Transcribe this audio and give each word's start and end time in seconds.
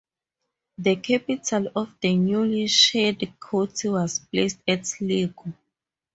The 0.79 0.95
capital 0.95 1.67
of 1.75 1.93
the 2.01 2.17
newly 2.17 2.65
shired 2.65 3.33
county 3.39 3.89
was 3.89 4.17
placed 4.17 4.57
at 4.67 4.87
Sligo. 4.87 5.53